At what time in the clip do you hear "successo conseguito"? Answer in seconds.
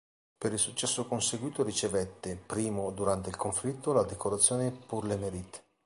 0.57-1.61